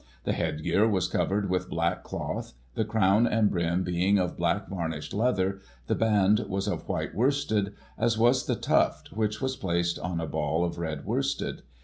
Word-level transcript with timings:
This 0.23 0.35
headgear 0.37 0.87
was 0.87 1.07
covered 1.07 1.47
with 1.47 1.69
black 1.69 2.03
cloth, 2.03 2.53
the 2.73 2.83
crown 2.83 3.27
and 3.27 3.51
brim 3.51 3.83
being 3.83 4.17
of 4.17 4.35
black 4.35 4.67
veirnished 4.67 5.13
leather; 5.13 5.59
the 5.85 5.93
band 5.93 6.39
was 6.49 6.67
of 6.67 6.89
white 6.89 7.13
worsted, 7.13 7.75
as 7.99 8.17
was 8.17 8.47
the 8.47 8.55
tuft, 8.55 9.11
which 9.11 9.41
was 9.43 9.55
placed 9.55 9.99
on 9.99 10.19
a 10.19 10.25
ball 10.25 10.65
of 10.65 10.79
red 10.79 11.05
worsted. 11.05 11.61